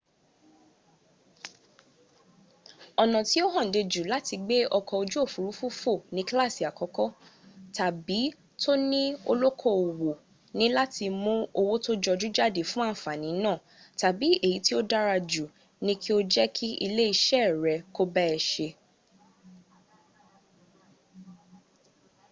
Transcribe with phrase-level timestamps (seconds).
[3.03, 7.15] ọ̀nà tí ó hànde jù láti gbé ọkọ̀ ojú òfúrufú fò ní kílàsì àkọ́kọ́
[7.77, 8.19] tàbí
[8.61, 9.01] to ní
[9.31, 10.11] olókoòwò
[10.57, 13.57] ni láti mún owó tó jọjú jáde fún àǹfàní náà
[13.99, 15.45] tàbí èyí tí ó dára jù
[15.85, 18.67] ni kí ó jẹ́ kí ilé iṣẹ́ rẹ̀ kó bá a se